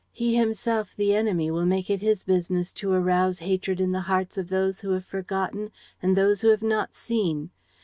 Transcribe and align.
He 0.11 0.35
himself, 0.35 0.95
the 0.95 1.13
enemy, 1.13 1.51
will 1.51 1.67
make 1.67 1.87
it 1.87 2.01
his 2.01 2.23
business 2.23 2.73
to 2.73 2.91
arouse 2.91 3.37
hatred 3.37 3.79
in 3.79 3.91
the 3.91 4.01
hearts 4.09 4.35
of 4.35 4.49
those 4.49 4.81
who 4.81 4.93
have 4.93 5.05
forgotten 5.05 5.71
and 6.01 6.17
those 6.17 6.41
who 6.41 6.47
have 6.49 6.63
not 6.63 6.95
seen. 6.95 7.51